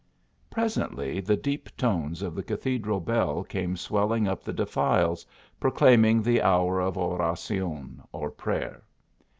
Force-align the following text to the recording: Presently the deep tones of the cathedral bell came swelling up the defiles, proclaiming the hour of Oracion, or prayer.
Presently 0.49 1.19
the 1.19 1.37
deep 1.37 1.69
tones 1.77 2.23
of 2.23 2.33
the 2.33 2.41
cathedral 2.41 2.99
bell 2.99 3.43
came 3.43 3.77
swelling 3.77 4.27
up 4.27 4.43
the 4.43 4.51
defiles, 4.51 5.27
proclaiming 5.59 6.23
the 6.23 6.41
hour 6.41 6.79
of 6.79 6.97
Oracion, 6.97 8.01
or 8.11 8.31
prayer. 8.31 8.81